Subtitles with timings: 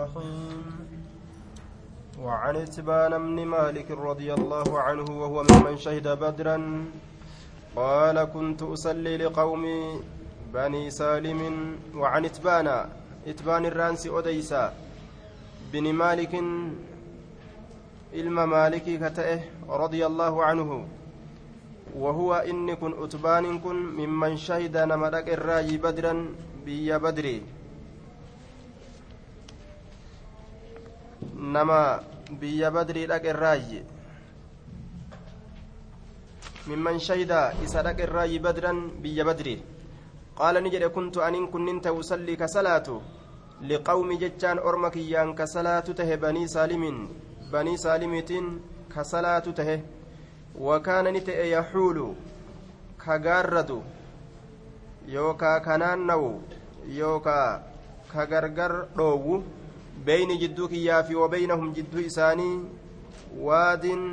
[0.00, 0.64] الرحيم
[2.24, 6.56] وعن اتبان بن مالك رضي الله عنه وهو ممن شهد بدرا
[7.76, 9.64] قال كنت أصلي لقوم
[10.54, 11.40] بني سالم
[11.96, 12.66] وعن اتبان
[13.26, 14.72] اتبان الرانس أديسا
[15.72, 16.32] بن مالك
[19.02, 19.36] ka ta'e
[19.80, 20.78] radia allaahu canhu
[21.94, 26.34] wahuwa inni kun utbaanin kun mimman shahida nama dhaqe irraayi badran
[26.66, 27.59] biyya badri
[31.52, 32.00] nama
[32.40, 33.82] biyya badrii dhaqe irraayi
[36.66, 39.56] mimman shahida isa dhaqe irraayi badran biyya badri
[40.40, 43.02] qaala ni jedhe kuntu anin kunnin ta usallii ka salaatu?
[43.68, 47.08] Liqawmi jechaan orma kiyyaan ka salaatu tahe banii saalimin.
[47.52, 48.46] Banii saalimiitiin
[48.88, 49.82] ka salaatu tahe.
[50.56, 52.06] Wakaana ni ta'e yaxuulu
[52.96, 53.82] ka gaarratu
[55.08, 56.30] yookaa ka naannawu
[56.88, 57.60] yookaa
[58.12, 59.42] ka gargar dhoowwu
[60.06, 62.54] wabeynahum jidduu isaanii
[63.46, 64.04] waadin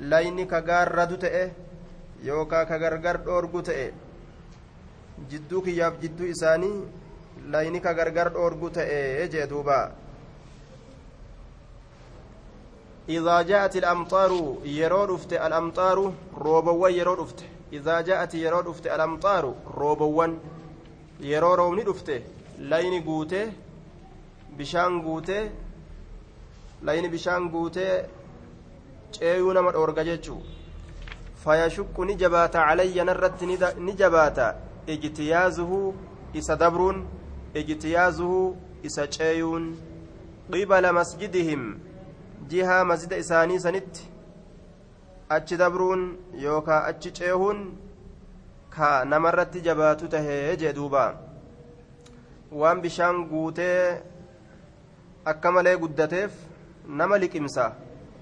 [0.00, 1.44] layni ka gaarratu ta'e
[2.24, 3.92] yookaa ka gargar dhoorgu ta'e
[5.30, 6.76] jidduu kiyyaaf jidduu isaanii
[7.56, 9.88] layni ka gargar dhoorgu ta'e jee duubaa
[13.08, 17.40] إذا جاءت الأمطار يرود أفت الأمطار روبوا يرود أفت
[17.72, 20.26] إذا جاءت يرود أفت الأمطار روبوا
[21.56, 22.22] roobni dhufte
[22.70, 23.52] layni guutee
[24.56, 25.44] bishaan guutee
[26.82, 27.94] layni bishaan guutee
[29.18, 30.42] ceeyuu nama dhoorga jechuu
[31.44, 34.54] fayashukku ni jabaata calayya narratti ni jabaata.
[34.86, 35.94] Ijtiyaazuhu
[36.34, 37.06] isa dabruun
[37.54, 39.76] ijtiyaazuhu isa ceeyuun.
[40.52, 41.78] Qibala masjidihim
[42.48, 44.08] jihaa masjida isaanii sanitti
[45.28, 47.60] achi dabruun yookaa achi ceehuun
[48.70, 51.04] ka namarratti jabaatu tahee jee duuba.
[52.52, 54.02] Waan bishaan guutee
[55.24, 56.32] akka malee guddateef
[57.00, 57.72] nama liqimsa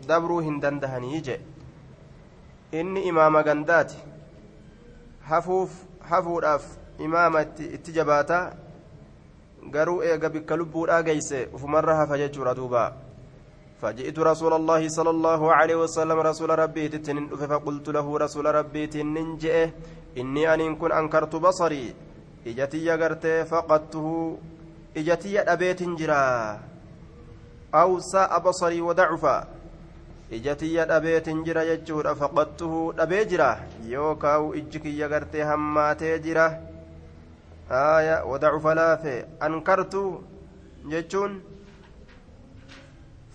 [0.08, 1.40] dabruu hin dandahanii je
[2.80, 4.02] inni imaama gandaati
[5.28, 5.70] hafuuf
[6.10, 6.66] hafuudhaaf
[7.06, 7.42] imaama
[7.76, 8.40] itti jabaata
[9.76, 12.90] garuu eega bikka lubbuudhaa geeyse ufumarra hafa jechuudha duubaa
[13.80, 19.40] فجئت رسول الله صلى الله عليه وسلم رسول ربي تتنين فقلت له رسول ربي تنين
[20.20, 21.94] إني أن كن أنكرت بصري
[22.46, 24.06] إجتي يغرت فقدته
[24.96, 25.80] إجتي أبيت
[27.72, 29.48] جرا أو ساء بصري وضعفا
[30.32, 36.60] إجتي أبيت جرا يجور فقدته أبي جرا يوكاو إجكي يغرت هماتي جرا
[37.70, 39.94] آية وضعف لافي أنكرت
[40.86, 41.42] جتون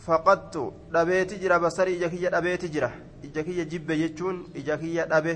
[0.05, 2.91] faqattu dhabeeti jira basarii ija kiyya dhabeeti jira
[3.23, 5.33] ija kiyya jibbe jechuun ija kiyya dhabe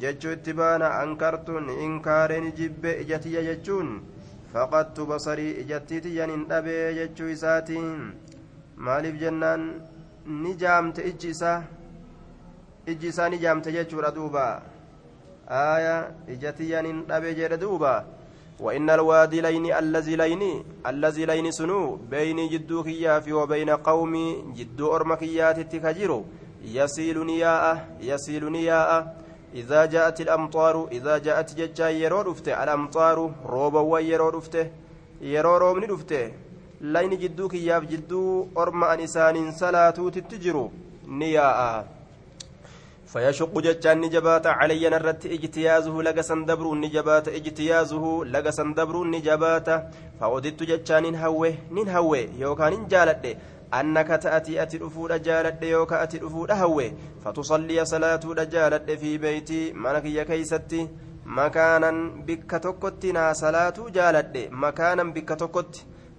[0.00, 4.00] jechuu itti baana ankartuun inkaareen jibbe ija tiyya jechuun
[7.34, 7.88] isaatiin
[8.88, 9.62] maaliif jennaan
[10.42, 11.56] ni jaamte ijji isaa
[12.92, 14.44] ijji isaa ni jaamte jechuudha duuba
[15.60, 15.96] aaya
[16.34, 17.94] ija tiyyan hin dhabe jedhe duuba
[18.60, 25.60] وإن الوادي لين الذي لين الذي لين سنو بين جدو كياف وبين قومي جدو أرمكيات
[25.60, 26.24] تكجرو
[26.64, 29.16] يسيل نياء يسيل نياء
[29.55, 34.65] إذا جاءت الأمطار إذا جاءت ججا يرو رفته الأمطار روبا ويرو رفته
[35.21, 36.31] يرو رومني رفته
[36.81, 40.71] لين جدو كياف جدو أرم أنسان سلاتو تتجرو
[41.07, 41.59] نياء
[43.11, 49.67] فيشق جتان نجبات علي نرت اجتيازه لقسن دبر نجبات اجتيازه لقسن دبر نجبات
[50.19, 53.25] فوددت جتان نهوه نهوه يوكان جالد
[53.80, 56.92] أنك تأتي أتي الأفود جالد يوكا أتي الأفود هوه
[57.24, 58.24] فتصلي صلاة
[58.54, 59.72] جالد في بيتي.
[59.72, 60.88] منك يا كيستي
[61.26, 61.90] مكانا
[62.26, 65.74] بك تكتنا صلاة جالد مكانا بك تكت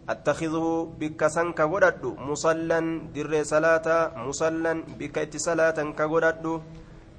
[0.10, 0.68] أتخذه
[1.00, 2.04] بك سنك غدد.
[2.30, 2.80] مصلا
[3.16, 3.88] در صلاة
[4.28, 6.62] مصلا بك اتصلاة كغدد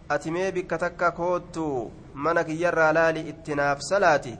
[0.08, 4.34] ati mee bikka takka koottu mana kiyyarraa laali ittinaaf salaati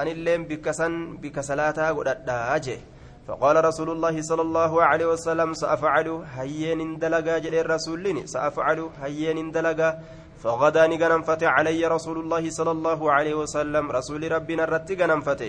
[0.00, 2.80] anilleen bikka san bikka salaataa godhadhaa jee
[3.28, 9.98] فقال رسول الله صلى الله عليه وسلم سأفعل هيين دلقا جل الرسول سأفعل هيين دلقا
[10.42, 15.42] فغدا نغنمفت علي رسول الله صلى الله عليه وسلم رسول ربنا الرت غنمفت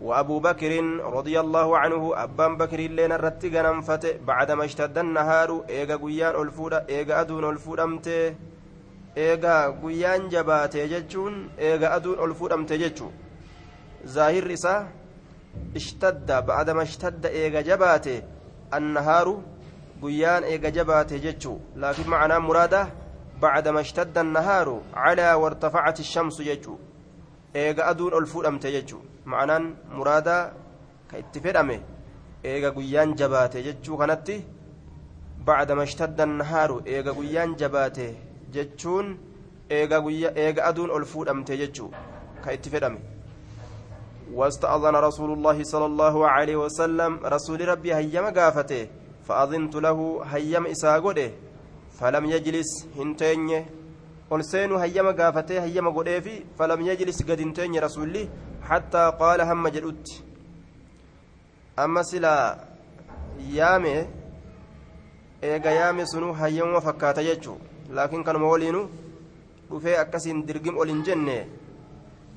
[0.00, 0.72] وأبو بكر
[1.16, 7.20] رضي الله عنه أبان بكر لين الرت غنمفت بعدما اشتد النهار إيغا قيان ألفودا إيغا
[7.20, 8.34] أدون ألفودمته
[9.16, 13.12] guyyaan jabaate jechuun eega aduun ol fuudhamte jechuu
[14.04, 14.88] zaahirri isaa
[15.80, 18.14] ishtadda ba'adama ishtadda eega jabaate
[18.76, 19.34] annahaaru
[20.02, 22.80] guyyaan eega jabaate jechuu laakiin macanaa muraada
[23.42, 26.78] ba'adama ishtadda annahaaru calaa wartafacati shamsu jechuu
[27.62, 29.64] eega aduun ol fuudhamte jechuu macanaan
[29.96, 30.42] muraadaa
[31.10, 31.76] ka itti fedhame
[32.50, 34.36] eega guyyaan jabaate jechuu kanatti
[35.46, 38.06] bacdama ishtadda nahaaru eega guyyaan jabaate
[38.54, 39.06] jechuun
[39.78, 41.90] eega aduun ol fuudhamte jechuu
[42.44, 43.00] ka itti fedhame
[44.34, 48.88] واستأذن رسول الله صلى الله عليه وسلم رسول ربي هيم قافته
[49.28, 49.98] فأذنت له
[50.32, 51.30] هيم إساقوده
[51.98, 53.66] فلم يجلس هنتين
[54.32, 58.28] ألسين هيم قافته هيم قديفي فلم يجلس قد هنتين رسولي
[58.68, 60.06] حتى قال هم جلوت.
[61.78, 62.36] أما سلا
[63.58, 63.96] يامي
[65.42, 67.58] yaame sunuu hayyamuma fakkaata jechuu
[67.90, 68.82] laakiin kanuma waliinu
[69.70, 71.34] dhufee akkasiin dirgim ol hin jenne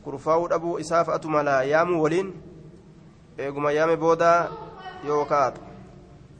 [0.05, 2.33] kurfaa'uu dhabuu isaaf atu mala yaamuu waliin
[3.37, 4.31] eeguma yaame booda
[5.07, 5.61] yoo kaatu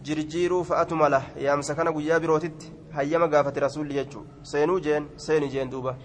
[0.05, 5.71] jirjiiruu fa'atu mala yaamsa kana guyyaa birootitti hayyama gaafate rasuulli jechuu seenuu jeen seeni jeen
[5.71, 5.95] duuba.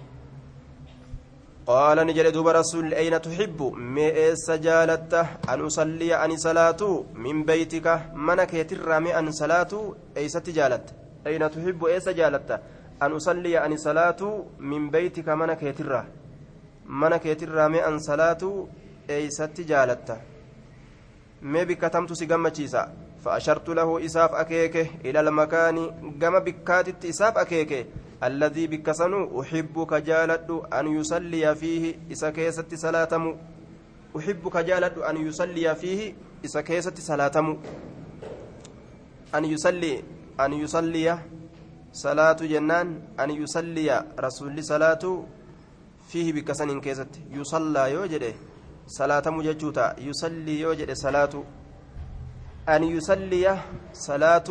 [1.67, 3.67] Qaala ni jedhe duuba rasuulli ayna tuxibbu
[3.97, 5.27] mee eessa jaalatta?
[5.53, 8.01] An usalliya ani salaatuu min beytika?
[8.15, 9.85] Mana keetirraa mee an salaatuu
[10.17, 10.93] eeysatti jaalatta?
[11.25, 12.59] Ayna tuxibbu eessa jaalatta?
[13.01, 15.37] An usalliya ani salaatuu min beytika?
[15.37, 16.05] Mana keetirraa.
[16.90, 18.68] يترى منك يترى أن صلاة
[19.10, 20.18] أيس جالت
[21.42, 22.94] ما بك تمت سيقمتشيسا
[23.26, 25.78] فأشرت له إساف أكيكه إلى المكان
[26.22, 27.86] قم بكاتت إساف أكيكه
[28.24, 33.36] الذي بكسنو أحبك جالد أن يصلي فيه إسكيسة صلاتم
[34.18, 36.14] أحبك جالد أن يصلي فيه
[36.46, 37.58] إسكيسة صلاتم
[39.36, 40.04] أن يصلي
[40.40, 41.20] أن يصلي
[41.94, 44.64] صلاة جنان أن يصلي رسول
[46.11, 48.25] فيه بكسن كيست يصلى يوجد
[48.87, 49.87] صلاة مججوتا.
[49.99, 51.35] يصلي يوجد صلاة.
[52.69, 53.45] أن يصلي
[53.93, 54.49] صلاة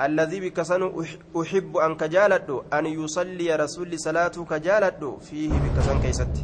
[0.00, 0.82] الذي بكسن
[1.40, 6.34] أحب أن كجالد أن يصلي رسول صلاة كجالد فيه بكسن كيست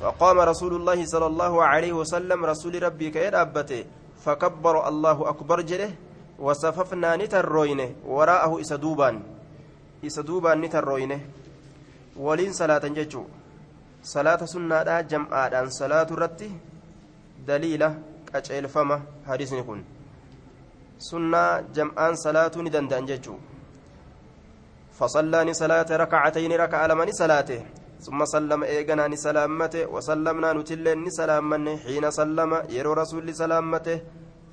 [0.00, 2.44] فقام رسول الله صلى الله عليه وسلم.
[2.44, 3.84] رسول ربي كيد أبته.
[4.24, 5.90] فكبر الله أكبر جله
[6.38, 9.16] وصففنا نتروينه وراءه إسدوبان.
[10.06, 11.20] إسدوبان نتروينه
[12.18, 13.24] ولين صلاة ججو
[14.02, 16.50] صلاة سنة جمعة صلاة رتي
[17.46, 17.90] دليلة
[18.32, 19.80] qaceelfama hadisni kun.
[20.98, 23.40] Sunnaa jam'aan salaatuu ni danda'an jechuu.
[24.98, 27.62] فصلاني صلاة ركعتين ركع لمن صلاته
[28.00, 34.00] ثم سلم إيغنا سلامته وسلمنا نتلين سلامني حين سلم يرو رسول سلامته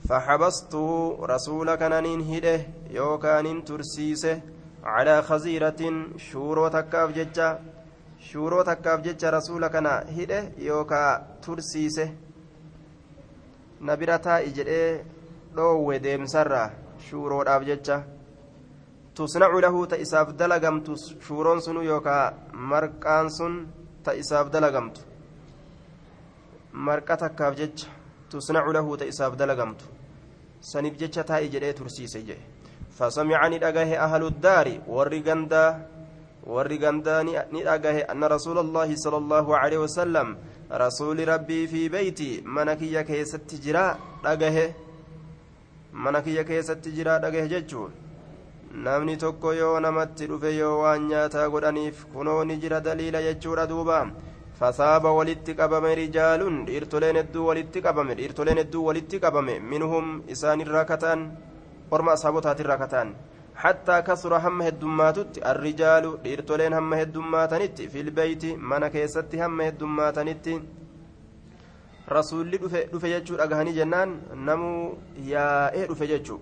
[0.09, 4.41] فحبسته رسول كنانين هده يوكان ترسيسه
[4.85, 5.95] calaa khaziiratin
[6.27, 7.47] shuuroo takkaaf jecha
[8.29, 11.09] shuuroo takkaaf jecha rasuula kana hidhe yookaa
[11.45, 12.05] tursiise
[13.81, 14.89] na bira taa'i jedhee
[15.55, 16.69] dhoowwe deemsarraa
[17.07, 17.97] shuuroodhaaf jecha
[19.15, 20.95] tusnacu lahu ta isaaf dalagamtu
[21.27, 22.23] shuuroon sunu yookaa
[22.71, 23.53] marqaan sun
[24.03, 25.01] ta isaaf dalagamtu
[26.87, 27.87] marqa takkaaf jecha
[28.29, 29.85] tusnacu lahu ta isaaf dalagamtu
[30.71, 32.54] saniif jecha taa'i jedhee tursiise jedhe
[38.13, 40.35] anna rasuula allaahi sala allaahu aleyhi wasalam
[40.83, 43.85] rasuuli rabbii fi beeyti mana kiyya keessatti jira
[44.23, 44.65] dhagahe
[46.03, 47.91] mana kiyya keessatti jira dhagahe jechuun
[48.85, 53.99] namni tokko yoo namatti dhufe yoo waan nyaataa godhaniif kunoo ni jira daliila jechuudha duuba
[54.59, 60.85] fasaaba walitti qabame rijaalun dhiirtoleen hedduu walitti qabame dhiirtoleen hedduu walitti qabame minhum isaan irraa
[60.91, 61.23] kataan
[61.91, 63.15] orma asaabotaatirraa kataan
[63.55, 70.47] حتى كسر هم هدماتت الرجال ديرتولين هم هدماتنت في البيت من كيست هم هدماتنت
[72.11, 72.51] رسول
[72.93, 76.39] دفه يجور أغهني جنان نمو يا إيه دفه يجور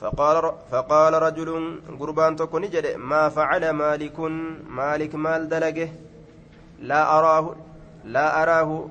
[0.00, 4.20] فقال فقال رجل قربان تكون جد ما فعل مالك
[4.68, 5.88] مالك مال دلقه
[6.90, 7.56] لا أراه
[8.04, 8.88] لا أراه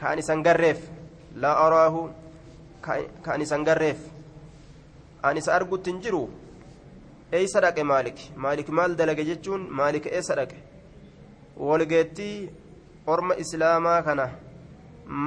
[0.00, 0.80] كان سنقرف
[1.34, 2.10] لا أراه
[5.23, 6.29] كان سنقرف أني سأرقو تنجرو
[7.33, 10.57] eeysa dhaqe maalik maalik maal dalage jechuun maalik eessa dhaqe
[11.67, 12.49] walgeettii
[13.13, 14.25] orma islaamaa kana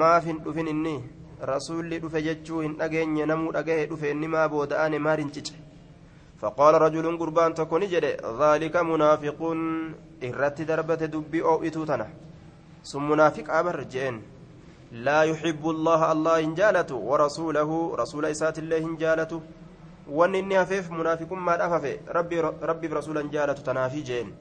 [0.00, 0.94] maaf hin dhufin inni
[1.50, 5.56] rasuulli dhufe jechuu hin dhageenye namuu dhagahe dhufe inni maa booda'ane maar hin cice
[6.42, 8.12] فقال رجل قربان تكوني جدي
[8.42, 9.40] ذلك منافق
[10.22, 12.08] إرت دربة دبي أو إتوتنا
[12.84, 14.22] ثم منافق أبر جين
[14.92, 17.70] لا يحب الله الله إن جالته ورسوله
[18.02, 19.40] رسول إسات الله إن جالته
[20.07, 21.99] wanni inni hafeef munaafiqummaadhaaf hafe.
[22.69, 24.33] Rabbiif rasuulan jaalatu tanaafi jeen.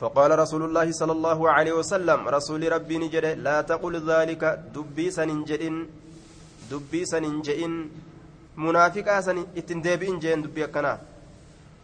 [0.00, 4.42] فقال رسول الله صلى الله عليه وسلم رسول ربي نجده لا تقل ذلك
[4.76, 5.76] دبي سننجئن
[6.70, 7.72] دبي سننجئن
[8.56, 11.00] منافقا سن اتندبئن جين دبي كنا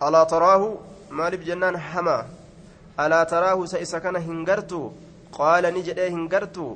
[0.02, 0.62] ألا تراه
[1.10, 2.18] مالف جنان حما
[3.00, 4.82] ألا تراه سيسكن هنغرتو
[5.32, 6.66] قال نجده هنغرتو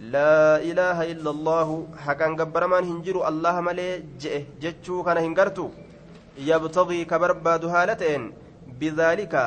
[0.00, 5.66] allaahu haqaan gabbaramaan hin jiru allaha malee je'e jechuu kana hin gartu
[6.50, 8.32] yabtagii ka barbaadu haala ta'een
[8.80, 9.42] bidaalika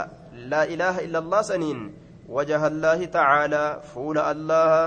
[0.51, 1.79] laa ilaaha illa allah saniin
[2.35, 4.83] wajaha allaahi tacaalaa fuula allaha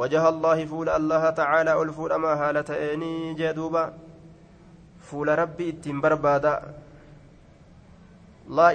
[0.00, 3.84] wajaha allaahi fuula allaha tacaalaa ol fuudhamaa haala ta'eenii jee duuba
[5.08, 6.54] fuula rabbi ittiin barbaada
[8.58, 8.72] laa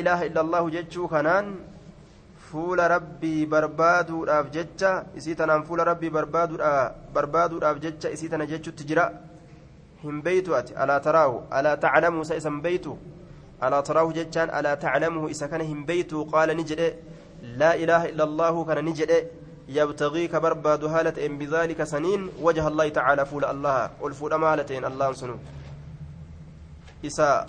[0.00, 1.69] ilaaha illa allaahu jechuu kanaan
[2.50, 6.10] fuula rabbii barbaaduudhaaf jecha isii tanaan fuula rabbii
[7.16, 9.04] barbaaduudhaaf jecha isii tana jechutti jira
[10.02, 12.96] hin beeytu ati alaa taraahu alaa taclamuhu isa isan beeytu
[13.68, 16.88] alaa taraahu jechaan alaa taclamuhu isa kana hin beeytu qaala ni jedhe
[17.62, 19.20] laa ilaaha illa allaahu kana ni jedhe
[19.70, 25.36] يبتغي كبرباد هالة إن بذلك سنين وجه الله تعالى فول الله والفول مالة الله سنو
[27.06, 27.46] إسا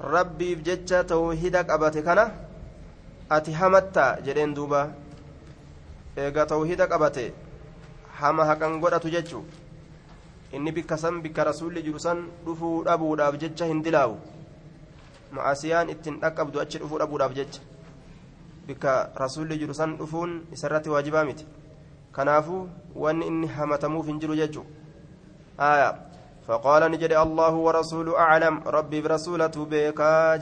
[0.00, 2.24] ربي بجتة توحيدك أباتي كنا
[3.28, 4.90] ati hamatta jedheen duuba
[6.16, 7.32] eega tawhida qabate
[8.20, 9.44] hama haqan godhatu jechu
[10.52, 14.16] inni bikka san bikka rasuulli jiru san dhufuu dhabuudhaaf jecha hin dilaawu
[15.32, 17.60] ma'asiyaan ittiin dhaqqabdu achi dhufuu dhabuudhaaf jecha
[18.66, 21.46] bikka rasuulli jiru san dhufuun isarratti waajibaa miti
[22.12, 24.66] kanaafuu wanni inni hamatamuuf hin jiru jechu
[25.58, 25.94] aya
[26.44, 30.36] فقال نجد الله ورسوله أعلم ربي برسولته بيكا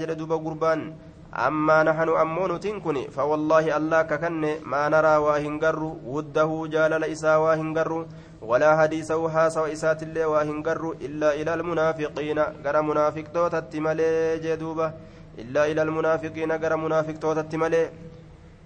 [1.35, 8.07] أما نحن أمون تنكني فوالله الله ككن ما نرى واهنجر وده جال إسا واهنجر
[8.43, 14.93] ولا حديثه هاس وإسات الله واهنجر إلا إلى المنافقين غير منافق توت التمالي جدوبة
[15.39, 17.91] إلا إلى المنافقين غير منافق توت التمالي.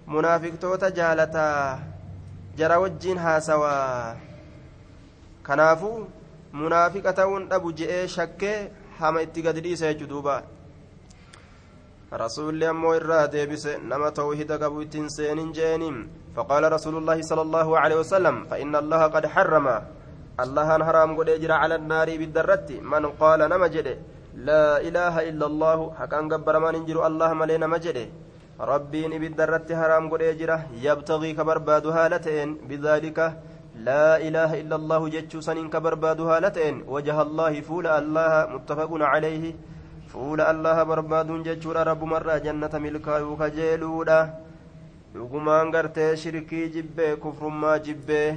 [0.07, 1.79] منافق توت جالتا
[2.57, 4.13] جرى وجين هاسوا
[5.47, 5.91] كنافو
[6.53, 8.69] منافقة تون أبو جئ شكه
[8.99, 10.43] hama itti gadi dhiisa jechuu duuba
[12.13, 15.95] رسول أمو إرادة بس نما توحيد قبو تنسين جينيم
[16.35, 19.67] فقال رسول الله صلى الله عليه وسلم فإن الله قد حرم.
[20.39, 23.97] الله حرام قد يجرى على النار بالدرة من قال نما جده.
[24.39, 25.79] لا إله إلا الله.
[25.99, 28.07] حقا قبر ما ننجر الله ملينا مجده
[28.59, 30.57] ربي بالدرة حرام قد يجرى.
[30.79, 33.19] يبتغي كبرباد هالتين بذلك
[33.83, 39.43] لا إله إلا الله جتشو سنين كبرباد هالتين وجه الله فول الله متفق عليه.
[40.13, 44.17] Fuula allaha barbaaduun jechuudha rabbumarraa jannata milkaayuu kajeeluudha
[45.13, 48.27] dhugumaan gartee shirkii jibbee kufrummaa jibbee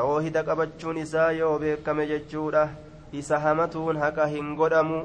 [0.00, 2.68] tawhida qabachuun isaa yoo beekame jechuudha
[3.22, 5.02] isa hamatuun haqa hin godhamu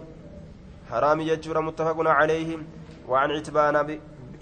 [0.94, 2.64] haraami jechuudha muttafaqun calayhi
[3.08, 4.00] وعن عتبان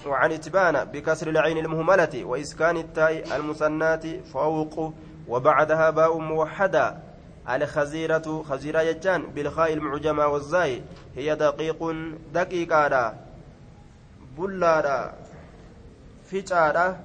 [0.08, 4.94] وعن إتبان بكسر العين المهملة وإسكان التاء المثنات فوق
[5.28, 6.98] وبعدها باء موحدة
[7.50, 10.82] الخزيرة خزيرة يجان بالخاء المعجمة والزاي.
[11.16, 11.96] هي دقيق
[12.34, 13.14] دقيقة
[14.38, 15.14] بلادة
[16.26, 17.00] فجارة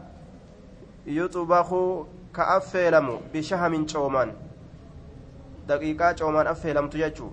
[1.07, 1.71] يطبخ
[2.35, 4.33] كأفلم بشهم شومان.
[5.69, 7.31] دقيقة شومان أفلم تججو.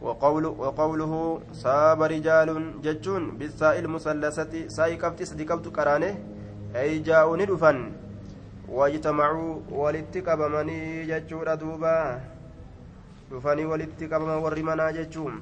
[0.00, 4.68] وقول وقوله صاب رجال ججون بالساء المثلثة.
[4.68, 6.18] ساي كفت صديقبت كرانه.
[6.76, 7.36] أي جاءوا
[8.74, 12.20] ندفن واجتمعوا ولتقبمني ججور دوبا
[13.30, 15.40] dhufanii walitti qabaman warri manaa jechuun.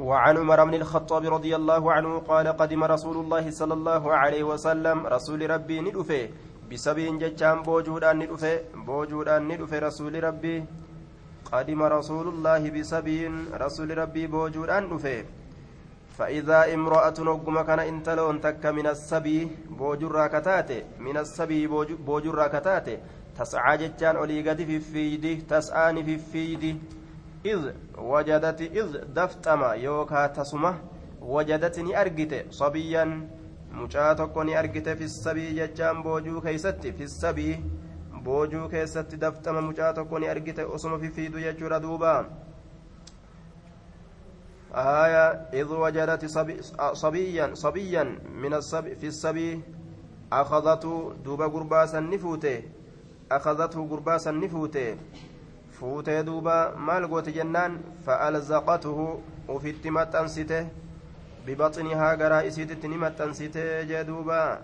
[0.00, 5.06] وعن عمر بن الخطاب رضي الله عنه قال قدم رسول الله صلى الله عليه وسلم
[5.06, 6.28] رسول ربي ندفه.
[6.72, 8.60] بسبين ججان بوجودان ندفه.
[8.86, 10.64] بوجودان ندفه رسول ربي.
[11.52, 15.39] قدم رسول الله بسبين رسول ربي بوجودان ندفه.
[16.20, 21.66] فإذا امرأة نقم كان انتلون تك من السبي بوجر كتاته من السبي
[22.06, 22.98] بوجر كتاته.
[23.38, 26.76] تسعى جتان أولي في فيدي تسعان في فيدي
[27.46, 30.74] إذ وجدت إذ دفتما يوكا تسمة
[31.20, 33.04] وجدتني أرجت صبيا.
[33.72, 37.64] مشاتك أرجت في السبي جتان بوجو كيست في السبي.
[38.24, 42.26] بوجو كيست دفتما مشاتك أرجت أسم في فيدو يجور دوبا.
[44.74, 46.62] آية إذ وجدت صبي
[46.92, 48.02] صبيا صبيا
[48.34, 49.60] من الصبي في السبي
[50.32, 52.62] أخذته دوبا قرباسا نفوته
[53.32, 54.96] أخذته قرباسا نفوته
[55.72, 60.66] فوتي دوبا مال قوت جنان فألزقته وفيت متنسته
[61.46, 64.60] ببطنها قرائسيت متنسته جدوبا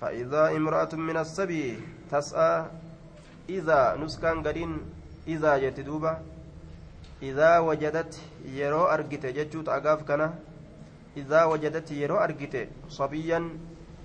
[0.00, 1.78] فإذا امرأة من السبي
[2.10, 2.64] تسعى
[3.48, 4.72] إذا نسكان قرين
[5.28, 6.35] إذا جت دوبا إذا
[7.22, 10.34] وجدت يرو أرجت جتشوت أقاف كنا
[11.16, 13.40] إذا وجدت يرو أرجت صبيا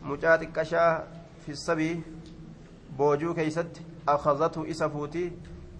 [0.03, 1.07] مجاتك كشا
[1.45, 2.01] في السبي
[2.97, 5.27] boojuu keeysatti akhazathu isa fuutii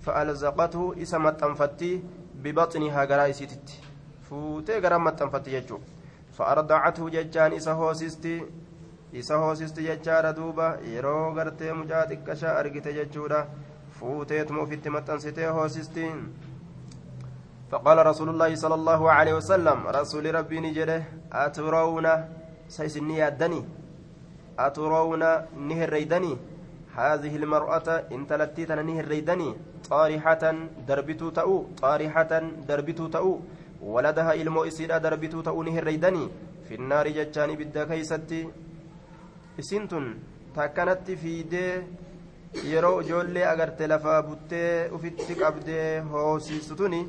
[0.05, 1.89] fa'alzaqathu isa maxxanfatti
[2.43, 3.81] bibaxnihaa garaa isiititti
[4.29, 5.79] fuutee gara maxxanfatti jechuu
[6.37, 8.35] fa'ardacathu jechaan isa hoosisti
[9.23, 13.41] isa hoosisti jechaadha duuba yeroo gartee mucaa xiqqashaa argite jechuudha
[13.99, 16.07] fuuteetuma ofitti maxxansitee hoosisti
[17.71, 21.03] فقال رسول الله صلى الله عليه وسلم رسول ربي نجده
[21.43, 22.07] أترون؟
[22.77, 23.61] سيسني يدني
[24.59, 25.23] أترون
[25.69, 26.33] نهر ريدني
[26.99, 29.49] هذه المرأة إن تلتيتنا نهر ريدني
[29.89, 30.43] طارحة
[30.87, 32.31] دربتو تأو طارحة
[32.69, 33.31] دربتو تأو
[33.93, 36.23] ولدها إلمو إسيرا دربتو تأو نهر ريدني
[36.67, 38.41] في النار جتشاني بدا كيستي
[39.59, 40.05] إسنتن
[40.55, 41.67] تكنت في دي
[42.71, 46.99] yeroo ijoollee agarte lafaa buttee ufitti qabdee hoosistuni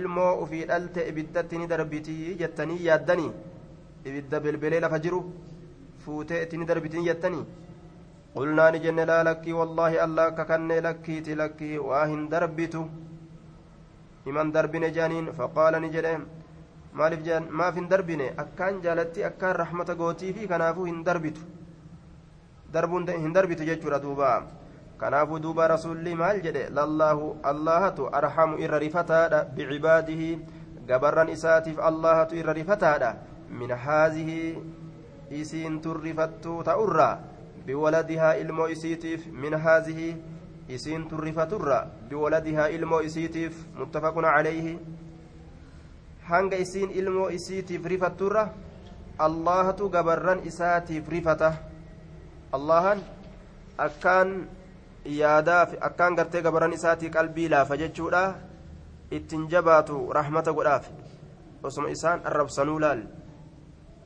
[0.00, 3.30] ilmoo ufii dhalte ibiddatti ni darbitii jettanii yaaddanii
[4.08, 5.20] ibidda belbelee lafa jiru
[6.04, 7.44] fuutee itti ni darbitii jettanii
[8.36, 12.74] قلنا نجن لا لك والله الله ككن لكيت لك واهن دربت
[14.28, 16.06] إمن دربن جانين فقال نجد
[16.98, 21.40] maaliif jaan maaf hin darbine akkaan jaalatti akkaan rahmata gootii fi kanaafuu hin darbitu
[22.74, 24.32] darbuun hin darbitu jechuudha duuba
[25.02, 30.28] kanaafuu duuba rasuulli maal jedhe lallaahu allahatu arhamu irra rifataadha bicibaadihi
[30.90, 33.16] gabarran isaatiif allahatu irra rifataadha
[33.60, 34.38] min haazihi
[35.40, 37.14] isiin tun rifattuu ta'urraa
[37.66, 40.08] biwaladihaa ilmoo isiitiif min haazihi
[40.68, 44.78] isiin rifaturra biwaladihaa ilmoo isiitiif muttafaqun calayhi
[46.30, 48.48] hanga isiin ilmoo isiitiif rifatturra
[49.18, 51.54] allahatu gabarran isaatiif rifata
[52.52, 53.02] allahan
[53.78, 54.34] akkaan
[55.04, 58.34] yaadaaf akkaan gartee gabarran isaatii qalbii laafa jechuudha.
[59.10, 60.88] Ittiin jabaatu rahmata godhaaf.
[61.62, 63.02] Osoma isaan arrabsanuu laal.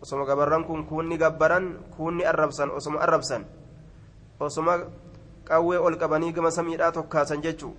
[0.03, 3.45] Osoma gabarran kun kuunni gabbaran kuunni arrabsan osoma arrabsan.
[4.41, 4.79] Osoma
[5.45, 7.77] qawwee ol qabanii gama samiidhaa tokkaasan jechuu.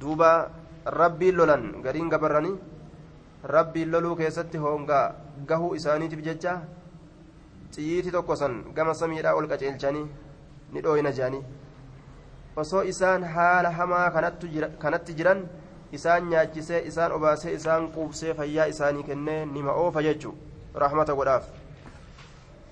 [0.00, 0.50] Duuba
[0.86, 2.58] rabbiin lolan gariin gabarranii
[3.44, 5.14] rabbiin loluu keessatti hongaa
[5.46, 6.60] gahuu isaaniitiif jecha
[7.74, 10.06] xiyyiiti tokko san gama samiidhaa ol qaceelchanii
[10.72, 11.44] ni dhooyina jedhanii
[12.56, 14.10] osoo isaan haala hamaa
[14.78, 15.44] kanatti jiran
[15.92, 20.34] isaan nyaachisee isaan obaasee isaan quubsee fayyaa isaanii kennee nima oofa jechuu.
[20.76, 21.48] رحمة وداف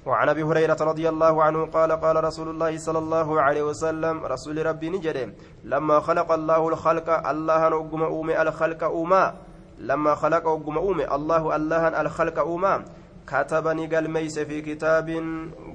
[0.07, 4.67] وعن ابي هريره رضي الله عنه قال قال رسول الله صلى الله عليه وسلم رسول
[4.67, 5.35] ربي نجد
[5.65, 9.35] لما خلق الله الخلق الله نقم اومي الخلق اوما
[9.79, 12.85] لما خلق أومي الله الله الخلق أوما
[13.31, 15.09] كتبني قال ميس في كتاب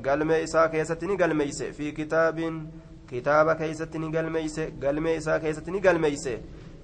[0.06, 2.38] قال ميسا كيستني قال ميس في كتاب
[3.12, 6.30] كتاب كيستني قال ميس قال ميسا كيستني قال ميس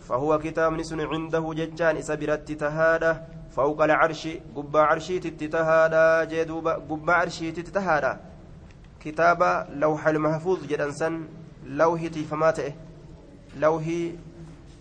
[0.08, 3.12] فهو كتاب نسن عنده ججان إسبرت تهاده
[3.56, 4.24] فوق العرش
[4.56, 8.20] قبا عرشي تتهادا جدوبا قبا عرشي تتهادا
[9.04, 11.14] كتاب لوح المحفوظ جدنسن
[12.14, 12.74] تيفماته
[13.60, 14.12] لوهي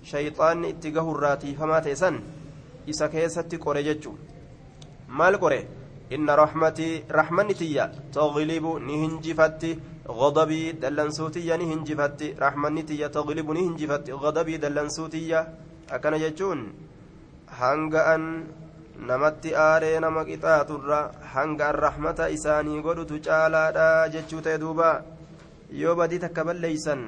[0.09, 2.16] shayxaanni itti gahurraa tiifamaa ta'e san
[2.92, 4.12] isa keessatti qore jechu
[5.18, 5.59] maal qore
[6.11, 9.73] inna rahmatii rahmanni tiyya taglibu ni hinjifatti
[10.11, 15.40] غضبي دلنسوتيا نهنجفتي رحمني تيا تغلب نهنجفتي غضبي دلنسوتيا
[15.90, 16.61] أكن يجون
[17.61, 18.25] هنغا أن
[19.01, 20.99] namatti aaree nama qixaaxurra
[21.35, 24.90] hanga rahmata isaanii godhutu caalaadha jechuu ta'e duuba
[25.83, 27.07] yoo badii takka balleeysan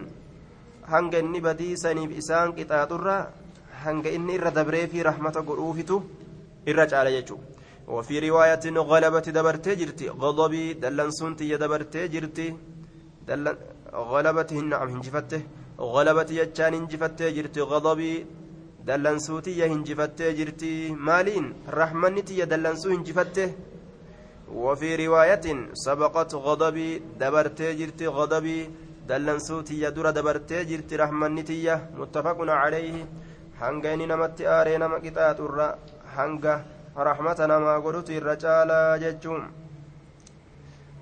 [0.93, 3.17] hanga inni badiisaniif isaan qixaaxurra
[3.85, 6.01] hanga inni irra dabree fi rahmata godhuufitu
[6.71, 7.62] irra caala jechuudha
[7.95, 12.47] وفي رواية غلبت دبرتي جرتي غضبي دلن سنتي دبرتي جرتي
[13.29, 13.57] دلن
[14.11, 15.41] غلبت نعم هنجفته
[15.95, 18.13] غلبت يجان هنجفته جرتي غضبي
[18.89, 20.73] دلن سوتي هنجفته جرتي
[21.07, 21.47] مالين
[21.79, 23.49] رحمنتي دلن سو هنجفته
[24.63, 25.47] وفي رواية
[25.87, 26.89] سبقت غضبي
[27.21, 28.61] دبرتي جرتي غضبي
[29.09, 33.07] dallansuutiyya dura dabartee jirti rahmannitiyya muttafaqun calayhi
[33.61, 35.67] hanga inni namatti aaree nama qixaaxurra
[36.97, 39.63] namaa godhutu irra caalaa jechuun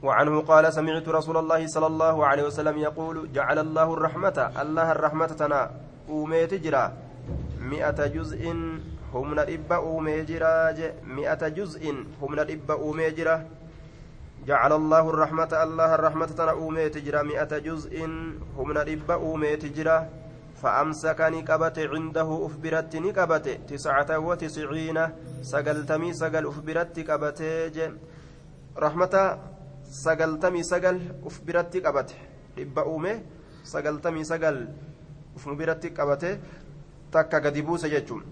[0.02, 5.26] وعنه قال سمعت رسول الله صلى الله عليه وسلم يقول جعل الله الرحمة الله الرحمة
[5.26, 5.70] تنا
[6.08, 6.92] أوميت جرا.
[7.60, 8.42] مئة جزء
[9.14, 10.72] هم نرب أومي جرا
[11.04, 11.82] مئة جزء
[12.22, 13.36] هم نرب أومي جرا.
[14.46, 17.92] جعل الله الرحمة الله الرحمة تنا أومي تجرى مئة جزء
[18.58, 20.08] هم نرب أومي تجرى
[20.62, 24.98] فأمسك نكبت عنده أفبرت نكبت تسعة وتسعين
[25.42, 27.40] سقلتمي سقل أفبرت كبت
[28.84, 29.14] رحمة
[30.04, 30.96] سقلتمي سقل
[31.26, 32.10] أفبرت كبت
[32.58, 33.14] رب أومي
[33.64, 34.68] سقلتمي سقل
[35.36, 36.24] أفبرت كبت
[37.12, 38.22] تكا قدبوس يجون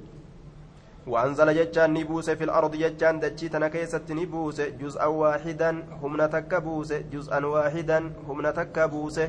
[1.06, 5.70] وأنزل ججان نبوس في الأرض ججان دجيتنا كيست نبوس جزءا واحدا
[6.02, 9.20] هم نتكبوس جزءا واحدا هم نتكبوس.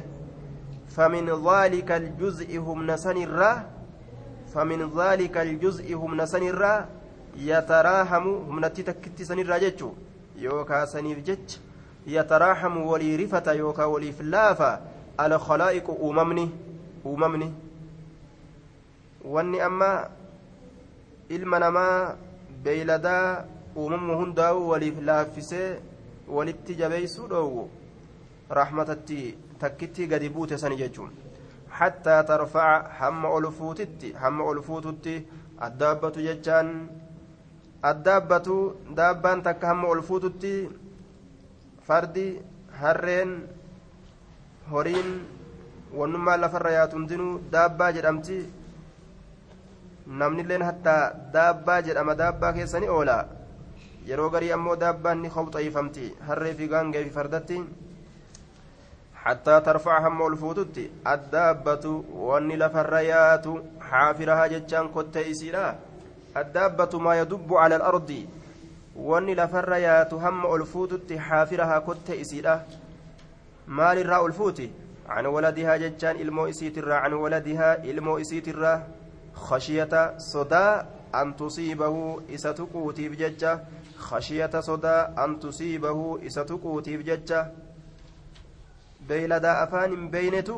[0.99, 3.51] فمن ذلك الجزء هم نسنرا
[4.53, 6.73] فمن ذلك الجزء هم نسنرا
[7.38, 9.91] يتراهم هم نتتكت سنرا ججو
[10.39, 11.59] yookaa saniif jecha
[12.07, 14.69] yataraahamu walii rifata yookaa waliif laafa
[15.17, 16.45] alkhalaa'iqu uumamni
[17.05, 17.47] uumamni
[19.33, 19.89] wanni amma
[21.29, 22.15] ilma namaa
[22.63, 23.43] beeyladaa
[23.77, 25.67] uumamu hundaa'u waliif laaffisee
[26.38, 27.69] walitti jabeeysuu dhoowwu
[28.62, 29.19] rahmatatti
[29.60, 31.12] takkitti gadi buute sani jechuun
[31.80, 35.15] hattaa tarfaca hamma ol fuutitti hamma ol fuututti
[35.67, 36.69] addaabbatu jechaan
[37.91, 38.56] addaabbatu
[39.00, 40.54] daabbaan takka hamma ol fuututti
[41.88, 42.28] fardi
[42.82, 43.32] harreen
[44.72, 45.10] horiin
[46.00, 48.38] wannummaan lafarra yaatu hundinuu daabbaa jedhamti
[50.22, 51.02] namnilleen hattaa
[51.34, 53.17] daabbaa jedhama daabbaa keessani oola
[54.10, 57.58] yeroo garii ammoo daabbaan ni hawxaifamti harree fi gaangee fi fardatti
[59.23, 60.77] حتى ترفع هم الفوتت
[61.08, 63.45] الدابة واني لفريات
[63.82, 65.75] حافرها جتشان كنت إسيرا
[66.38, 68.25] الدابة ما يدب على الأرض.
[68.95, 72.65] واني لفريات هم الفوتت حافرها كنت إسيرا
[73.67, 74.62] مال الراء الفوت
[75.10, 76.95] عن ولدها جتشان إلمو إسيترا.
[76.95, 78.84] عن ولدها إلمو إسيترا.
[79.34, 83.60] خشية صدا أن تصيبه إستقوتي بججة
[83.97, 87.51] خشية صدا أن تصيبه إستقوتي بججة
[89.10, 90.56] beeyladaa afaan hin beeynetu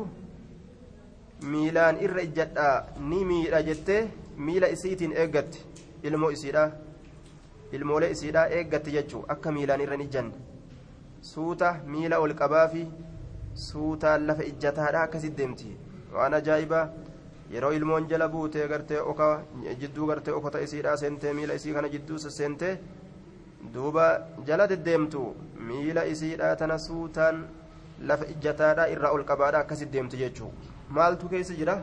[1.52, 2.74] miilaan irra ijjadhaa
[3.10, 4.00] ni miidha jettee
[4.36, 5.62] miila isiitiin eeggatti.
[6.02, 6.64] Ilmoo isiidha
[7.78, 10.34] ilmoolee isiidha eeggatti jechuu akka miilaan irra hin ijjanne.
[11.30, 12.82] Suuta miila ol qabaa fi
[13.66, 15.76] suutaan lafa ijjataadha akkasitti deemti.
[16.14, 16.84] Waan ajaa'ibaa
[17.52, 19.28] yeroo ilmoon jala buutee gartee oka
[19.80, 22.72] jidduu gartee okota isiidha seentee miila isii kana jidduu seentee
[23.74, 24.06] duuba
[24.46, 25.24] jala deddeemtu.
[25.70, 27.44] Miila isiidha tana suutaan
[28.10, 31.76] lafa ijjataadha irraa ol qabaadha akkasitti deemtu jechuudha maaltu keessa jira?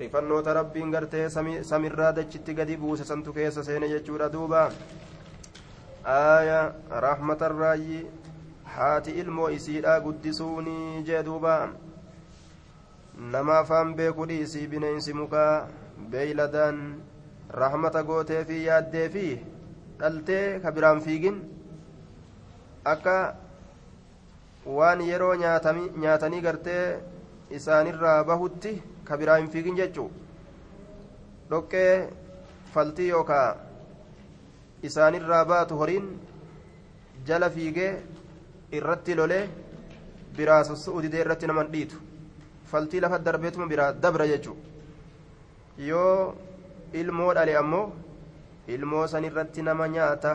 [0.00, 1.28] Rifannoota rabbiin gartee
[1.70, 4.70] samirraa dachitti gadi buuse santu keessa seene jechuudha duuba.
[6.04, 8.00] Aaya rahmatarraayyi
[8.76, 11.54] haati ilmoo isiidhaa guddisuuni jee duuba.
[13.32, 15.68] Nama afaan beeku dhiisii bineensi mukaa
[16.10, 16.78] beeyladaan
[17.62, 19.26] rahmata gootee fi yaaddee fi
[20.00, 21.36] dhaltee ka biraan fiigin
[22.94, 23.16] akka
[24.66, 26.84] waan yeroo nyaatanii gartee
[27.58, 28.72] isaanirraa bahutti
[29.04, 30.10] ka biraa hin fiigin jechuu
[31.50, 32.08] dhoqqee
[32.74, 33.48] faltii yookaa
[34.90, 36.06] isaanirraa baatu horiin
[37.26, 37.90] jala fiigee
[38.78, 39.42] irratti lolee
[40.36, 41.96] biraa sosso'u didee irratti naman dhiitu.
[42.70, 44.56] Faltii lafa darbeetuma biraa dabra jechuu
[45.88, 46.34] yoo
[47.00, 47.84] ilmoo dhale ammoo
[48.76, 50.32] ilmoo san irratti nama nyaata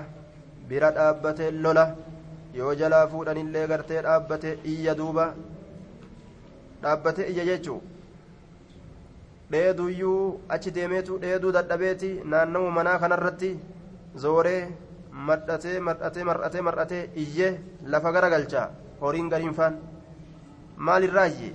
[0.70, 1.86] bira dhaabbatee lola
[2.58, 5.26] yoo jalaa fuudhanillee gartee dhaabbate iyya duuba
[6.84, 7.80] dhaabbate iyya jechuu
[9.52, 13.52] dheeduyyuu achi deemeetu dheeduu dadhabeeti naannamu manaa kanarratti
[14.24, 14.62] zooree
[15.30, 17.52] madhatee madhatee mar'atee mar'atee iyyee
[17.94, 18.68] lafa gara galchaa
[19.02, 19.78] horiin gariinfaan
[20.90, 21.54] maalirraayye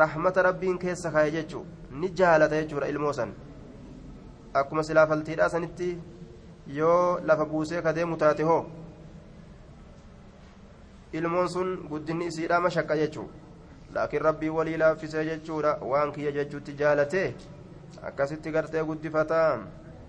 [0.00, 1.64] rahmata rabbiin keessa kaaye jechuu
[2.00, 3.32] ni jaalata jechuudha ilmoo san
[4.60, 5.88] akkuma silaa faltiidhaa sanitti
[6.78, 8.62] yoo lafa buusee kadeemu taate hoo
[11.12, 13.28] ilmoon sun guddinni isiidha mashaqqa jechuu
[13.94, 17.28] laakiin rabbii walii laaffisee jechuudha waan kiyya jechuutti jaalatee
[18.10, 19.48] akkasitti gartee guddifataa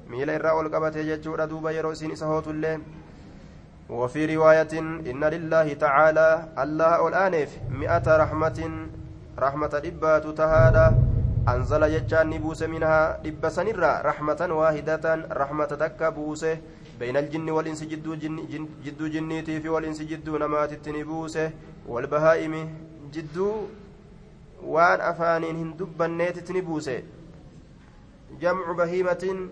[0.09, 2.77] miila irraa ol qabatee jechuudha duuba yeroo isiin isa hootullee
[3.89, 8.59] وفي رواية إن لله تعالى الله الآنف مئة رحمة
[9.39, 10.87] رحمة إبات تهادا
[11.49, 16.57] أنزل يجان نبوس منها إب سنرا رحمة واحدة رحمة تك بوسه
[16.99, 18.35] بين الجن والإنس جدو جن
[18.85, 21.51] جدو جنيتي في والإنس جدو نمات التنبوسه
[21.87, 22.53] والبهائم
[23.13, 23.51] جدو
[24.63, 27.03] وان أفانين هندب النيت تنبوسه
[28.41, 29.49] جمع بهيمة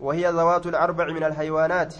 [0.00, 1.94] وهي ذوات الأربع من الحيوانات.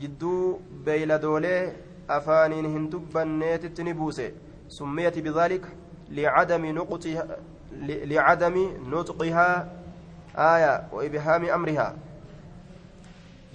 [0.00, 1.72] جدو بيلدولي
[2.10, 4.30] أفانين هندب النيت تنبوسه
[4.68, 5.64] سميت بذلك
[6.10, 7.36] لعدم نقطها
[8.12, 8.56] لعدم
[8.90, 9.72] نطقها
[10.36, 11.96] آية وإبهام أمرها.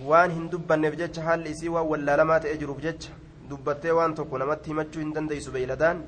[0.04, 3.12] Waan hin dubbanneef jecha haalli isii waan wallaalamaa ta'ee jiruuf jecha
[3.50, 6.04] dubbattee waan tokko namatti himachuu hin dandeessu beeyladaan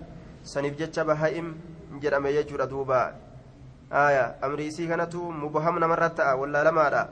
[0.54, 1.54] saniif jecha bahaa'im
[2.04, 3.00] jedhame jechuudha duuba
[4.02, 7.04] aaya amri isii kanatu mubaham namarra ta'a wallaalamaadha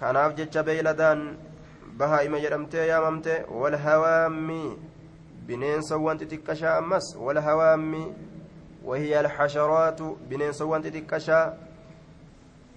[0.00, 1.24] kanaaf jecha beeyladaan
[2.02, 4.62] bahaa'ima jedhamtee yaamamte walhawaammi
[5.46, 8.04] bineensawwan xixiqqashaa ammas walhawaammi
[8.88, 11.40] وهي الحشرات بنينسوان تتكشا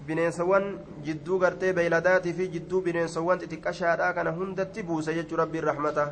[0.08, 0.66] bineensawwan
[1.06, 6.06] jidduu gartee beeyladaatii fi jidduu bineensawwan xixiqqashaadhaa kana hundatti buuse jechuu rabbiin rahmata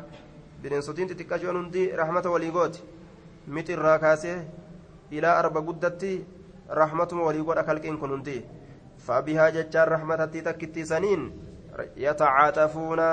[0.62, 2.82] bineensotiin xixiqqashoon hundi rahmata walii gooti
[3.56, 4.36] miti irraa kaasee
[5.10, 6.12] ilaa arba guddatti
[6.82, 8.36] rahmatuma walii godha kalqiin kun hundi
[9.06, 11.26] fabihaa jechaan rahmatatti takkittiisaniin
[12.06, 13.10] yatacaatafuuna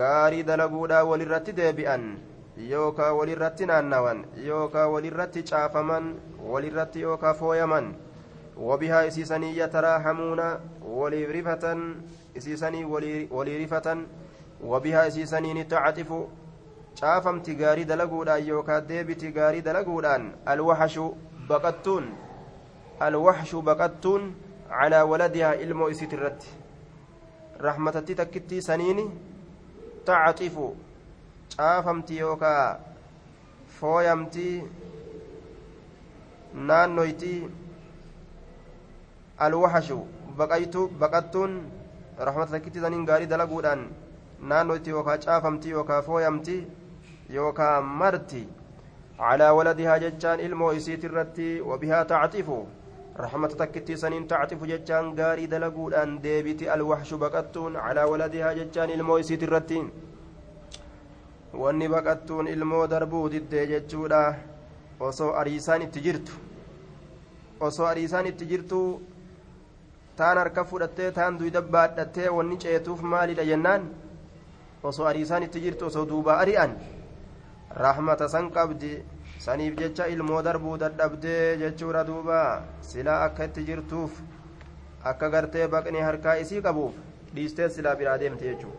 [0.00, 2.04] gaarii dalaguudhaa walirratti deebi'an
[2.70, 6.12] yookaa walirratti naannawan yookaa walirratti caafaman
[6.52, 7.94] walirratti yookaa fooyaman
[9.56, 12.02] yataraahamuuna waliif rifatan
[12.34, 12.84] isiisanii
[13.30, 14.06] walii rifatan
[14.62, 16.30] wabihaa isiisaniin tacxifu
[17.00, 21.16] caafamti gaarii dalaguudhaan yookaa deebiti gaarii dalaguudhaan alwaxashu
[21.48, 22.08] baqattuun
[23.00, 24.34] alwaxshu baqattuun
[24.68, 26.48] calaa waladihaa ilmoo isiit irratti
[27.68, 29.06] rahmatatti takkittii saniini
[30.04, 30.66] tacxifu
[31.56, 32.80] caafamti yookaa
[33.78, 34.64] fooyamtii
[36.54, 37.32] naannoyti
[39.46, 39.98] alwaxashu
[40.38, 41.52] baqattuun
[42.28, 43.84] rahmata takkittii saniin gaarii dalaguudhaan
[44.52, 46.60] naannoyti yookaa caafamtii yookaa fooyamtii
[47.36, 48.42] yookaa marti
[49.20, 52.58] calaa waladihaa jechaan ilmoo isiit irratti wabihaa tacxifu
[53.18, 58.90] رحمة تكتي سنين تعطف جتان غاري دلقودان ديبتي الوحش بقتون على ولدها جتان
[61.54, 64.20] wanni baqattuun ilmoo darbuu diddee jechuudha
[65.00, 66.32] osoo ariisaan itti jirtu
[67.60, 68.80] osoo ariisaan itti jirtu
[70.18, 73.82] taan harka fudhattee taan duyda baadhattee wanni ceetuuf maalidha jennaan?
[74.82, 76.72] Osoo ariisaan itti jirtu osoo duubaa ari'an
[77.84, 78.90] rahmata san qabdi
[79.46, 82.62] saniif jecha ilmoo darbuu dadhabdee jechuudha duuba.
[82.80, 84.12] Silaa akka itti jirtuuf
[85.04, 86.94] akka gartee baqni harkaa isii qabuuf
[87.34, 88.78] dhiistee silaa biraa deemte jechuudha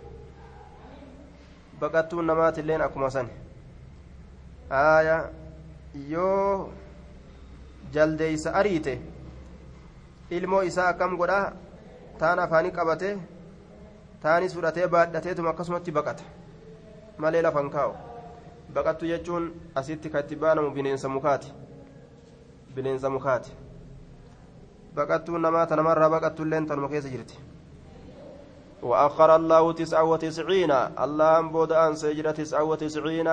[1.80, 3.30] baqattuun namaatilleen akkuma san.
[4.70, 5.18] Haaya
[6.10, 6.70] yoo
[7.94, 9.00] jaldeeysa ariite
[10.30, 11.54] ilmoo isaa akkam godha
[12.20, 13.18] taan afaanii qabate
[14.24, 16.24] taanis fudhatee baadhateetuma akkasumatti baqata
[17.18, 17.94] malee lafan kaa'u
[18.74, 21.54] baqattu jechuun asitti kan itti baanamu bineensa mukaati
[22.76, 23.52] bineensa mukaati
[24.96, 27.38] baqattuun namaata namarraa baqattulleen tanuma keessa jirti
[28.84, 33.30] وأخر الله تسعة وتسعين الله بود أن سجر تسعة وتسعين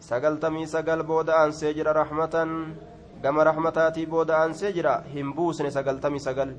[0.00, 2.34] سقلتمي سقل بود أن سجر رحمة
[3.22, 6.56] كما رحمتاتي بود أن سجر همبوسن سقلتمي سقل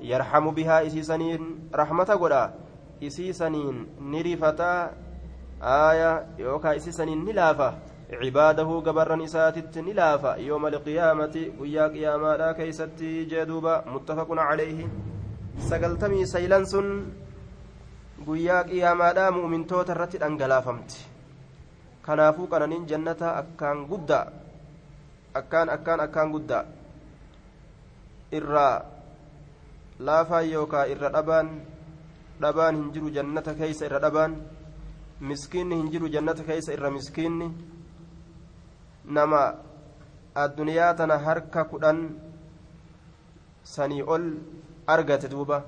[0.00, 2.54] يرحم بها إسيسنين رحمة قدا
[3.02, 4.90] إسيسنين نرفتا
[5.62, 7.74] آية يوكا إسيسنين نلافة
[8.12, 14.88] عباده قبرا إساتت نلافة يوم القيامة ويا قياما لا كيستي جدوبا متفق عليه
[15.58, 16.88] سقلتمي سيلنسن
[18.26, 20.98] guyyaa qiyaamaadhaa mu'mintoota irratti dhangalaafamti.
[22.06, 24.26] Kanaafuu qananiin jannata akkaan guddaa.
[25.34, 26.64] Akkaan akkaan akkaan guddaa
[28.32, 28.84] irraa
[29.98, 31.48] laafaan yookaa irra dhabaan
[32.40, 34.36] dhabaan hin jiru jannata keeysa irra dhabaan
[35.20, 37.48] miskiinni hin jiru jannata keeysa irra miskiinni
[39.04, 39.42] nama
[40.34, 41.98] addunyaa tana harka kudhan
[43.74, 44.24] sanii ol
[44.86, 45.62] argate duuba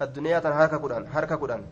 [0.00, 1.62] addunyaa tana harka kudhan harka kudhan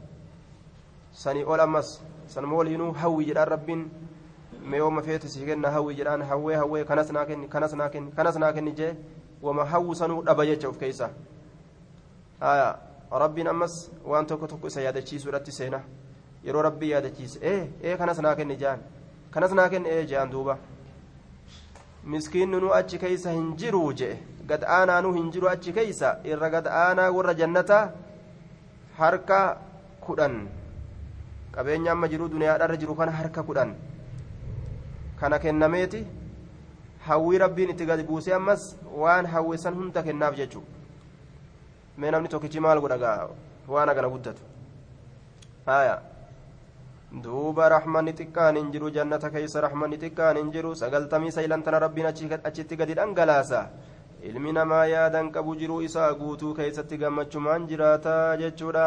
[1.12, 3.82] sanii ol ammas sanuma waliinuu hawwi jedhaan rabbiin
[4.70, 8.36] meeyooma feete si kenna hawwi jedhaan hawwee hawwee kanas naa kenni kanas naa kenni kanas
[8.36, 8.94] naa kenni jee
[9.42, 11.10] wama hawwu sanuu dhaba jecha of keeysa
[12.40, 12.78] haya
[13.24, 15.80] rabbiin ammas waan tokko tokko isa yaadachiisuudhatti seena
[16.44, 18.80] yeroo rabbii yaadachiise ee ee kanas naa kenni jaan
[19.30, 20.58] kanas naa kenni ee jean duuba
[22.04, 26.66] miskiinni nu achi keeysa hin jiruu jee gad aanaanuu hin jiru achi keeysa irra gad
[26.66, 27.84] aanaa warra jannataa
[28.98, 29.38] harka
[30.06, 30.34] kudhan
[31.54, 33.74] qabeenya amma jiru duniyaadharra jiru kana harka kudhan
[35.22, 36.04] kana kennameeti
[37.08, 38.62] hawwii rabbiin itti gadi buusee ammas
[39.02, 40.62] waan hawwisan hunda kennaaf jechuu
[41.98, 43.28] mee namni tokkichi maal godha gaa
[43.74, 44.42] waan agana guddatu
[45.66, 45.96] haya
[47.24, 52.06] duuba raxmanni xiqqaan hin jiru jannata keeysa raxmanni xiqqaan hin jiru sagaltamii saylantana rabbiin
[52.50, 53.62] achitti gadi dhangalaasa
[54.30, 58.86] ilmi namaa yaadan qabu jiruu isaa guutuu keessatti gammachumaan jiraataa jechuudha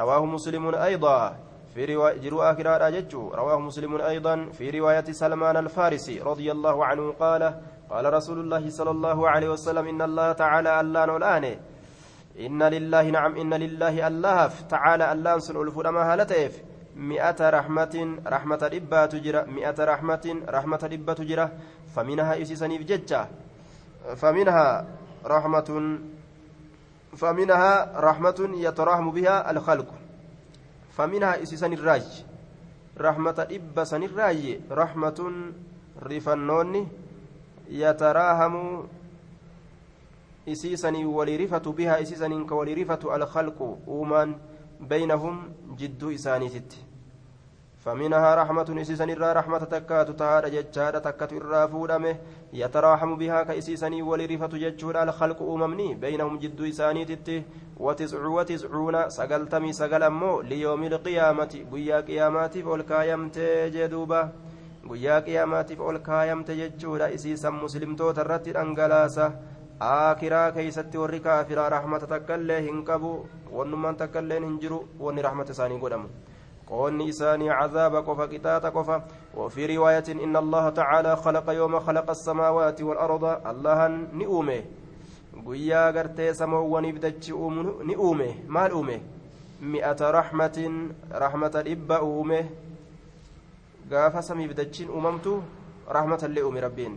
[0.00, 1.34] rawaahu muslimuun aydaa
[1.74, 7.12] في رواية جروا آخرا جتشو رواه مسلم أيضا في رواية سلمان الفارسي رضي الله عنه
[7.12, 11.58] قال قال رسول الله صلى الله عليه وسلم إن الله تعالى ألا نولاني.
[12.40, 16.62] إن لله نعم إن لله الله تعالى ألا سن ألفنا ما هالتيف.
[16.96, 19.44] مئة رحمة رحمة ربا تجرى.
[19.46, 21.48] مئة رحمة رحمة ربا تجرى.
[21.96, 23.28] فمنها إسسني بججة
[24.16, 24.86] فمنها
[25.26, 25.98] رحمة
[27.16, 30.01] فمنها رحمة يتراحم بها الخلق.
[30.92, 32.24] فمنها إسسن الراج
[32.98, 35.32] رحمة إبا سن الراج رحمة
[36.02, 36.88] رفنون
[37.70, 38.88] يتراهم
[40.48, 42.02] إسيسني ولرفة بها.
[42.02, 43.78] إسيسني كولرفة الخلق.
[43.88, 44.34] أومان
[44.80, 45.36] بينهم
[45.78, 46.76] جد إسانيتت
[47.84, 52.16] فمنها رحمة إسيسن الرا رحمة تكات تهاد ججاد تكت الرا فودمه
[52.52, 57.42] يتراحم بها كإسيسني ولرفة ججود الخلق أممني بينهم جد إساني تته
[57.84, 63.38] وتسع وتسعون سقلتمي سقل أمو ليوم القيامة قيا قيامات فالكايمت
[63.74, 64.28] جدوبة
[64.90, 69.26] قيا قيامات فالكايمت ججود إسيسا مسلمتو ترت الأنقلاسة.
[69.82, 73.14] آكرا كيست ورّي كافرا رحمة تكالله هنكبو
[73.52, 76.08] ونمان تكالله هنجرو وني رحمة ساني قدمو.
[76.72, 79.04] قوني إساني عذاب قفا قطاة قفا
[79.36, 83.78] وفي رواية إن الله تعالى خلق يوم خلق السماوات والأرض الله
[84.20, 84.62] نؤمه
[85.96, 87.32] gartee samoowwaniif dachi
[87.84, 88.96] ni uume maal uume
[89.60, 92.38] mi'ata raxmatin raxmata dhibba uume
[93.90, 95.42] gaafa samiif dachiin uumamtu
[95.88, 96.94] raxmatallee uume rabbiin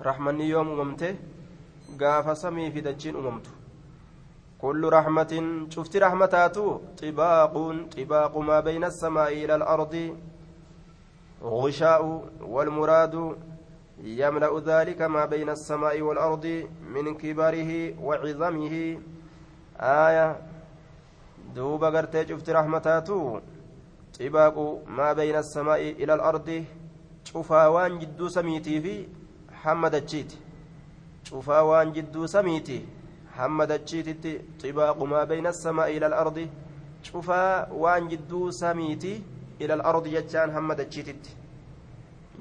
[0.00, 1.08] raxmanni yoom uumamte
[1.98, 3.50] gaafa samiifi dachiin uumamtu
[4.62, 5.32] كل رحمة
[5.74, 6.56] شفت رحمتات
[7.02, 7.54] طباق
[7.96, 9.94] طباق ما بين السماء إلى الأرض.
[11.42, 12.02] غشاء
[12.54, 13.14] والمراد
[14.02, 16.46] يملأ ذلك ما بين السماء والأرض
[16.94, 17.70] من كبره
[18.06, 18.74] وعظمه.
[19.80, 20.28] آية.
[21.54, 23.08] دوب قرتي شفت رحمتات
[24.18, 26.64] طباق ما بين السماء إلى الأرض.
[27.24, 29.06] شوفا وان جدو سميتي في
[29.62, 30.32] حمد الشيت
[31.24, 33.01] شوفا وان جدو سميتي.
[33.36, 36.44] Hamma dachiititti xibaaqu maa bayna asamaa ila alardi
[37.10, 39.12] cufaa waan jidduu samiiti
[39.58, 41.36] ila alardi jechaan hamma dachiititti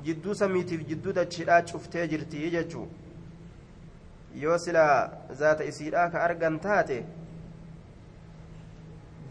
[0.06, 2.88] jidduu samiitiif jidduu dachiidhaa cuftee jirti jechuu
[4.43, 5.10] yoo silaa
[5.41, 6.97] zaata isiidhaa ka argan taate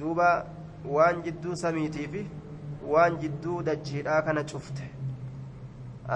[0.01, 0.29] duuba
[0.96, 2.27] waan jidduu samiitiifi
[2.92, 4.87] waan jidduu dachiidhaa kana cufte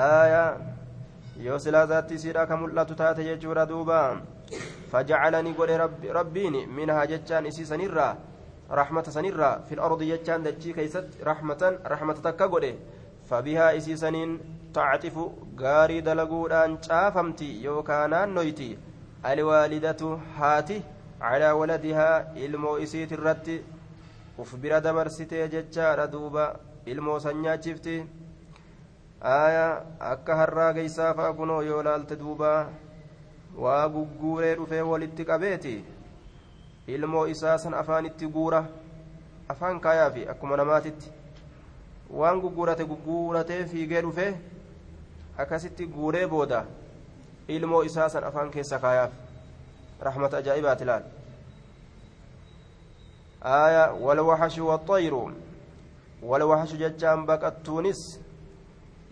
[0.02, 0.50] aayaa
[1.46, 3.98] yoo silaa zaatti isiidhaa ka mul'atu taate jechuudha duuba
[4.92, 5.70] فجعلني قل
[6.18, 6.38] رب
[6.78, 8.08] منها جتان إسي سنرا
[8.70, 12.74] رحمة سنرا في الأرض جتان دجي كيست رحمة رحمة تكا قل
[13.30, 14.40] فبها إسي سنين
[14.74, 15.16] تعطف
[15.60, 18.78] غاري دلقودان شافمتي يوكانان نويتي.
[19.24, 20.82] الوالدة هاتي
[21.20, 23.62] على ولدها إلمو إسيت الرد
[24.38, 26.56] وفبر دبرستي جتشار دوبا
[26.88, 28.06] إلمو سنياتشفتي
[29.22, 29.68] آية
[30.00, 32.68] أكا هرا قيسافا كنو يولالت دوبا.
[33.58, 35.74] Waa gugguuree dhufee walitti qabeeti
[36.86, 38.64] ilmoo isaa san afaanitti guura
[39.48, 41.12] afaan kaayaafi akkuma namaatitti
[42.10, 44.30] waan gugguurate gugguuratee fiigee dhufee
[45.38, 46.64] akkasitti guuree booda
[47.48, 49.12] ilmoo isaa san afaan keessa kaayaaf
[50.00, 51.04] rahmata ajaa'ibaati laal
[53.44, 55.14] آية والوحش والطير
[56.22, 58.20] والوحش ججان بقتونس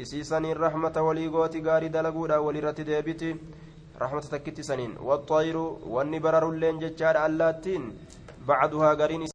[0.01, 3.37] إسيسان الرحمة وليغوتي غاري دلقودا ولرت ديبتي
[4.03, 4.93] رحمة تكتي سنين.
[5.07, 5.57] والطير
[5.95, 7.83] والنبرر اللين ججار اللاتين
[8.49, 9.23] بعدها قرين